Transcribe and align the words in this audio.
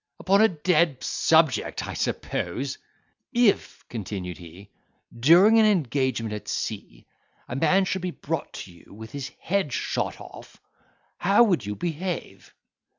upon 0.19 0.41
a 0.41 0.47
dead 0.47 1.03
subject, 1.03 1.87
I 1.87 1.93
suppose?" 1.93 2.79
"If," 3.33 3.85
continued 3.87 4.39
he, 4.39 4.71
"during 5.15 5.59
an 5.59 5.65
engagement 5.67 6.33
at 6.33 6.47
sea, 6.47 7.05
a 7.47 7.55
man 7.55 7.85
should 7.85 8.01
be 8.01 8.09
brought 8.09 8.51
to 8.53 8.71
you 8.71 8.95
with 8.95 9.11
his 9.11 9.29
head 9.39 9.71
shot 9.71 10.19
off, 10.19 10.59
how 11.19 11.43
would 11.43 11.67
you 11.67 11.75
behave?" 11.75 12.51